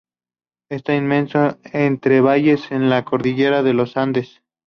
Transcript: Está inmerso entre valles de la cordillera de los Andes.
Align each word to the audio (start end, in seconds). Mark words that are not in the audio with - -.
Está 0.71 0.95
inmerso 0.95 1.59
entre 1.73 2.21
valles 2.21 2.67
de 2.71 2.79
la 2.79 3.05
cordillera 3.05 3.61
de 3.61 3.73
los 3.75 3.97
Andes. 3.97 4.41